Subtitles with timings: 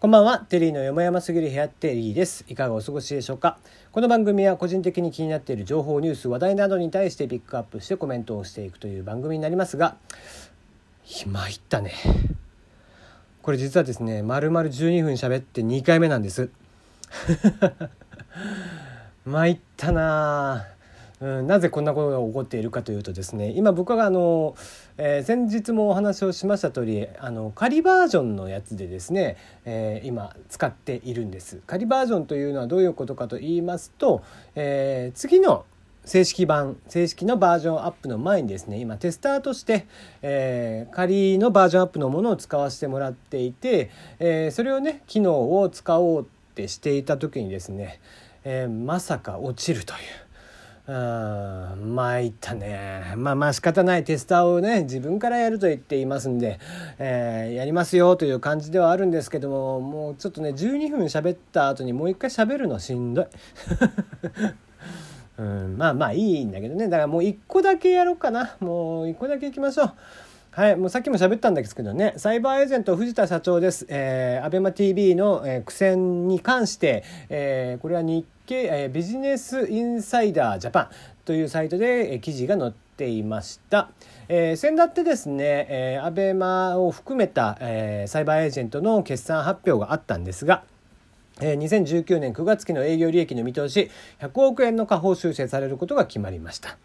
[0.00, 2.44] こんばんは、テリーのよもやますぎる部屋テリーです。
[2.46, 3.58] いかがお過ごしでしょうか？
[3.90, 9.96] この番組は個人的に気になっている情報、ニュース、話題などに対してピックアップしてコメントをしていくという番組になりますが、
[11.26, 11.94] 参ったね。
[13.42, 16.48] これ実はですね、丸々12分喋って2回目なんです。
[19.26, 20.77] 参ったなぁ。
[21.20, 24.54] うん、なぜこんなことが起こっているかというとですね今僕があの、
[24.96, 31.60] えー、先日もお話をしました通りあり仮バージョンのやつでですね、えー、今使っているんです。
[31.66, 34.22] 仮バージョンというのはどういうことかと言いますと、
[34.54, 35.64] えー、次の
[36.04, 39.86] 正式版正式のバージョンアップの前にですね今テスターとして、
[40.22, 46.24] えー、仮のバージョンアップのものを使わせてもらっていて、えー、それをね機能を使おうっ
[46.54, 48.00] てしていた時にですね、
[48.44, 50.27] えー、まさか落ちるという。
[50.88, 56.58] うん参ったねまあまあ仕方ないテスターをね自分からやると言っていますんで、
[56.98, 63.26] えー、やりますよという感じではあるんですけどももうちょっとね12分喋った後にもう一回喋るのしんどい。
[65.36, 69.92] うん、まあまあいいんだけどねだからもう1個だけやろうかなもう1個だけいきましょう。
[70.58, 73.86] はい、もうさっきも喋ったんですけどね、サイバーエージェント藤田社長です。
[73.88, 80.88] えー、アベマ TV の、えー、苦戦に関して、えー、これは日経、えー、ビジネスインサイダージャパン
[81.24, 83.90] というサイトで、えー、記事が載っていました。
[84.28, 90.64] えー、先だってですね、えー、アベマを含めた、えー、サイバーエージェントの決算発表があったんですが、
[91.40, 96.78] え、2019年9月期の営業利益の見通し100億円の下方修正されることが決まりました。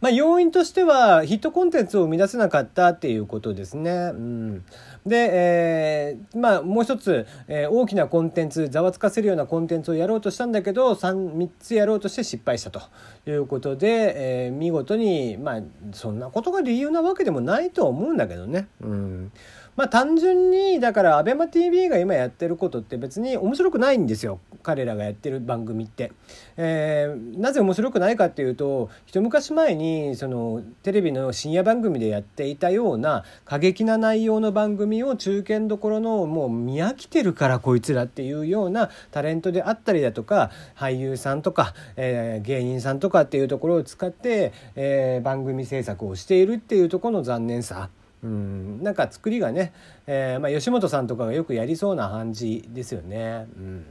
[0.00, 3.90] まあ、要因としてはヒットコンテンツを生み出せなかったっていうことですね。
[3.90, 4.64] うん、
[5.04, 12.80] で、えー、まあ、もう一つ、えー、大きなコンテンツざわつかせるようなコンテンツをやろうとしたんだけど 3, 3つやろうとして失敗したと
[13.26, 18.68] いうことで、えー、見事にまあそんなことが理由なわけでもないと思うんだけどね。
[18.80, 19.32] うん
[19.76, 26.12] まあ単純にだから ABEMATV が今やってることって別に面白くないんですよ彼らがやってる番組って。
[26.56, 47.88] えー、なぜ面白くないかっていうと一昔前にそのテレビの深夜番組でやっていたような過激な内容の番組を中堅どころのもう見飽きてるからこいつらっていうようなタレントであったりだとか俳優さんとか、えー、芸人さんとかっていうところを使って、えー、番組制作をしているっていうところの残念さ。
[48.22, 49.72] うん、なんか作りがね、
[50.06, 53.46] えーまあ、吉本さんとかがよくやりそうな感じですよね。
[53.56, 53.84] うん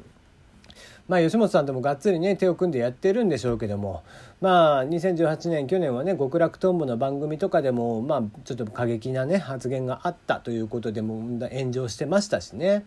[1.10, 4.04] まあ、吉本さんともがっつりね手を組んでやってるんでしょうけども
[4.42, 11.20] まあ2018年去年はね極楽とんぼの番組とかでもまあちょっと過激なね発言があったということでも
[11.52, 12.86] 炎上してましたしね。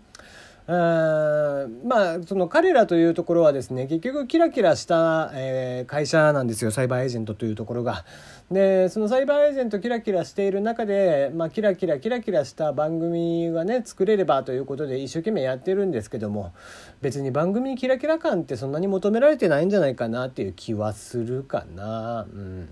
[0.69, 8.05] うんまあその彼らというところはですね結局キラキラした、えー、会社なんですよサイバーエージェントというところが。
[8.51, 16.53] でそのサイバーエージェントキラキラしている中で、まあ、キラキラキラキラした番組がね作れればということで一生懸命やってるんですけども
[17.01, 22.27] 別に番組にキラキラ感ってそんなに求められてないんじゃないかなっていう気はするかな。
[22.31, 22.69] うん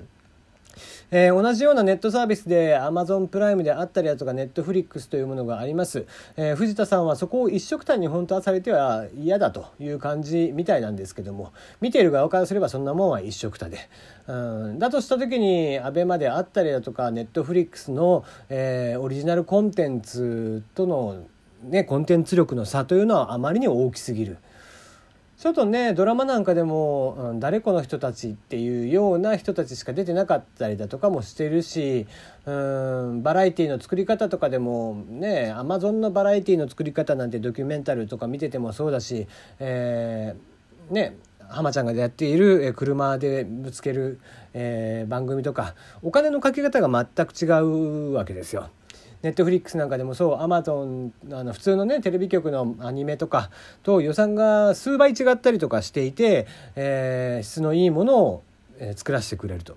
[1.11, 6.07] えー、同じようなネットサービスで Amazon プライムであったりだとか Netflix というものがあります、
[6.37, 13.79] えー、藤田さんはそこを一色単に本当はされては嫌だという感じみたいなんですけども見ている側からすればそんなもんは一色多で、
[14.27, 14.33] う
[14.73, 21.25] ん、だとした時に ABEMA であったりだとか Netflix の、えー、オリジナルコンテンツとの
[21.63, 24.39] ね、コンテンツ力の差というのはあまりに大きすぎる。
[25.41, 32.07] ちょっとねドラマなんかでも、うん、誰この人たちっていうような人たちしか出てなかったりだとかもしてるし
[32.45, 39.29] うんバラエティーの作り方とかでもねアマゾンのバラエティーの作り方なんてドキュメンタルとか見ててもそうだし、
[39.61, 41.17] えー、ね
[41.49, 44.21] 浜ちゃんがやっている車でぶつける、
[44.53, 48.69] えー、番組とかお金のかけ方が全く違うわけですよ。
[49.23, 53.51] ネットフリックスなんかでもそうアマゾンあの普通のねテレビ局のアニメとか
[53.83, 58.43] と予算が数倍違ったりとかしていて、えー、質のいいものを、
[58.97, 59.77] 作らせてくれると。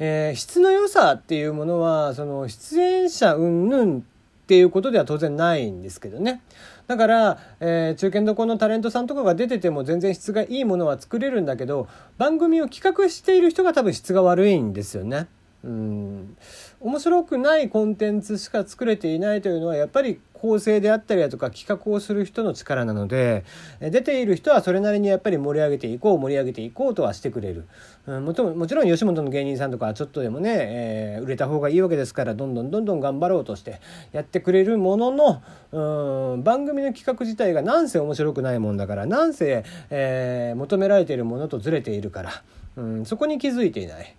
[0.00, 4.00] えー、質の良さっていうものはその出演者云々っ
[4.48, 6.40] ていうことでは当然ないんですけどね。
[6.86, 15.28] だから、えー、中堅どころのタレントさんとかが出てても全然質がいいものは作れるんだけど番組を企画している人が多分質が悪いんですよね。
[15.64, 16.36] うん
[16.80, 23.44] 面白くないコンテンツしか作れていないというのはやっぱり構成であったりだとか企画をする人の力なので
[23.80, 27.66] 出ている人はそれなりにやっぱり盛り上げていこう盛り上げていこうとはしてくれる、
[28.06, 33.80] うん、ももちろん吉本の芸人さんとかはちょっとでもね、えー、売れた方がいいわけですからどんどんどんどん頑張ろうとして
[34.12, 35.42] やってくれるものの、
[35.72, 42.30] うん、番組の企画自体がなんせ面白くないもんだからなんせ、えー、求められているものとずれているから、
[42.76, 44.14] うん、そこに気づいていない。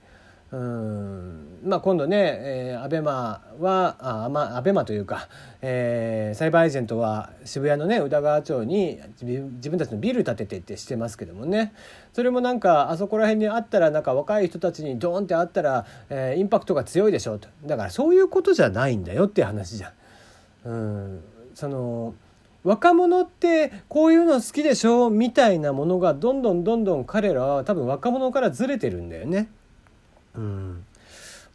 [0.51, 5.27] うんまあ、今度ね、えー、アベマはあ、まあ、アベマというか、
[5.61, 11.73] えー、サイバーエージェントは渋谷のね宇田川町に自分たちのビル建ててってしてますけどもね
[12.13, 19.91] それもなんかあそこら辺にあったらなんか若い人たちにドーンってあったら、えー、インパクトが強いでしょとだからそういうことじゃないんだよっていう話じゃん。
[20.65, 21.23] うん
[21.53, 22.15] その
[22.63, 29.49] 若者ってこういうの好きでしょみたいなものがどんどんどんどん彼らは多分若者からずれてるんだよね。
[30.35, 30.85] うん、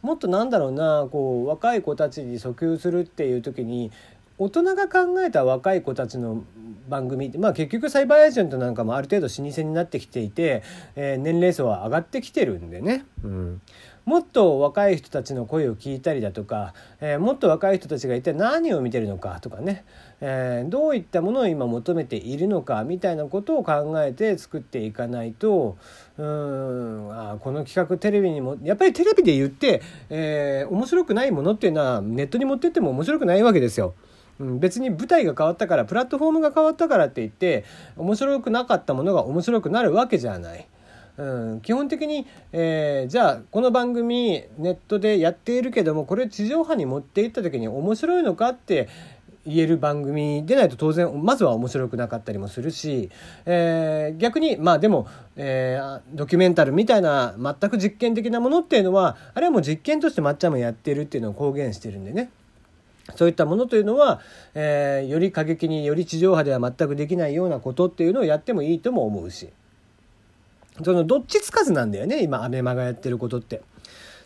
[0.01, 3.91] もっとなんだろうなこう若い子たちに訴求するっていう時に
[4.37, 6.43] 大人が考えた若い子たちの
[6.89, 10.61] 番組まあ結局サイバーエージェントなんかもある程度老舗になってきていて、
[10.95, 13.61] えー、年齢層は上がってきてるんでね、うん、
[14.03, 19.85] もっと若い人たちの声を聞いたりだとか、えー、もっと若い人たちが一体何を見てるのかとかね、
[20.21, 25.77] えー、どういったものを今求めているのかみたいなことを考えて作っていかないと
[26.17, 33.95] うんあこの企画テレビにもやっぱりテレビで言って、えー、面白くないものっていうのはネットに持ってっても面白くないわけですよ。
[34.39, 37.63] うん、別に舞台が変わったからプラットフォームが変わったからって言って
[37.95, 40.67] 面白くなかったものが面白くなるわけじゃない。
[41.17, 48.89] うん、基本的に、えー、じゃあこの番組ネットでやっているけどもこれ地上波に持っていった時に面白いのかって
[49.45, 53.11] 言える番組でないと当然まずは面白くなかったりもするし、
[53.45, 62.29] えー、逆にまあでも、えー、ドキュメンタルみたいな全く実験的なものっていうのはあれはもう実験としてまっちゃんもやってるっていうのを公言してるんでね。
[63.15, 64.19] そういったものというのは、
[64.55, 69.49] えー、より過激により地上波では全くできないようなことっていうのをやってもいいとも思うし。
[70.83, 73.61] そのどっちつかずなんだよね今アベマがやってることって。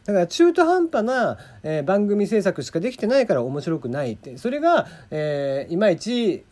[0.06, 6.44] だから中途半端な、えー、番組制作しかできてないから面白くないってそれが、えー、いまいち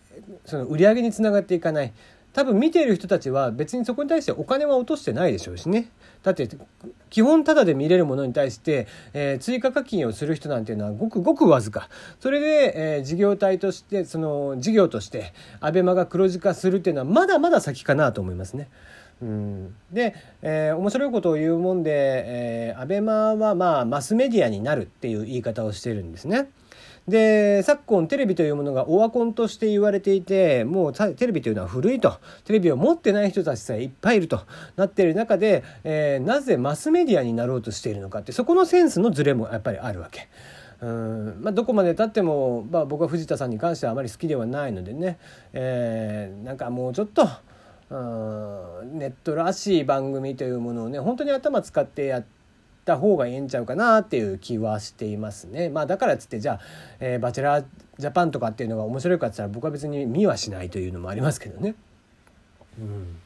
[0.45, 1.93] その売り上げにつながっていかない
[2.33, 5.89] 多分見ている人たちは別にそこに対してお金は落としてないでしょうしね
[6.23, 6.47] だって
[7.09, 18.69] 基本タダで見れるものに対して、えー、追加課金をする人なんていうのはごくごくわずかそれで、えー、事業体としてその事業として ABEMA が黒字化するっていうのはまだまだ先かなと思いますね。
[19.21, 26.49] うん、で、えー、面白いことを言うもんで、えー、アベマはまあマスメディアになるっていう言い方をしてるんですね。
[27.07, 34.41] で昨今テレビというものがオワコンとして言われていてもうテレビというのは古いとテレビを持ってない人たちさえいっぱいいると
[34.75, 40.27] なっている中で、えー、なぜマスメディアになろうとしているのかってそこのセンスのズレもやっぱりあるわけ。
[40.79, 45.17] うんまあ、どこまでたっても、まあ、僕は藤田さんに関してはあまり好きではないのでね、
[45.53, 47.27] えー、なんかもうちょっと。
[47.89, 52.25] うんネットらしい番組というものをね本当に頭使ってやっ
[52.83, 55.69] た方がいいんちゃうかなっていう気はしていますね。
[55.69, 56.59] まあだからっつってじゃあ、
[56.99, 57.65] えー、バチェラー
[57.97, 61.75] ジャパンとかっていうのが面白いかっつったら僕は別に見はしないというのもありますけどね。
[62.79, 63.17] うん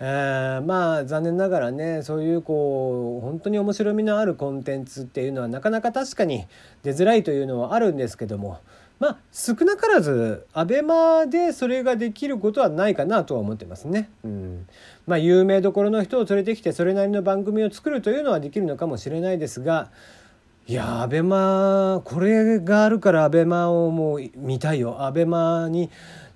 [0.00, 6.46] えー、まあ残念ながらねそういうこう本当に面白みのあるコンテンツっていうのはなかなか確かに
[6.82, 8.58] 出づらいというのはあるんですけども
[9.02, 14.08] まあ少なからず ABEMA でそれができることはないかなとは思ってますね。
[14.22, 14.68] うん
[15.08, 19.90] まあ、有名どころの人を連れてきてそれなりの番組を作るというのはできるのかもしれないですが
[20.68, 25.90] いや ABEMA これがあるから ABEMA をもう見たいよ ABEMA に。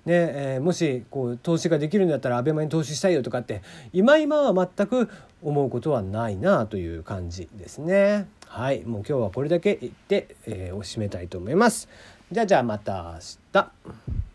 [0.05, 3.61] ねえー、もしこう投資ができるんだったら ABEMA に投資したいよとかって
[3.91, 5.09] 今今は全く
[5.41, 8.27] 思うことはないなという感じですね。
[8.47, 11.89] はいもう今日はこれだけ言って、えー、を締めたいと思います。
[12.29, 13.19] じゃあじゃあまた明
[13.53, 14.26] 日。